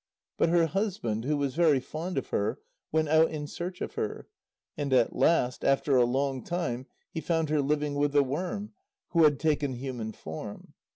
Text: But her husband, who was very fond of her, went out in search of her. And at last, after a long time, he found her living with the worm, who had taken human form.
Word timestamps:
But 0.35 0.49
her 0.49 0.65
husband, 0.65 1.25
who 1.25 1.37
was 1.37 1.53
very 1.53 1.79
fond 1.79 2.17
of 2.17 2.29
her, 2.29 2.57
went 2.91 3.07
out 3.07 3.29
in 3.29 3.45
search 3.45 3.81
of 3.81 3.93
her. 3.93 4.27
And 4.75 4.91
at 4.93 5.15
last, 5.15 5.63
after 5.63 5.95
a 5.95 6.05
long 6.05 6.43
time, 6.43 6.87
he 7.11 7.21
found 7.21 7.49
her 7.51 7.61
living 7.61 7.93
with 7.93 8.13
the 8.13 8.23
worm, 8.23 8.73
who 9.09 9.25
had 9.25 9.39
taken 9.39 9.73
human 9.73 10.11
form. 10.11 10.73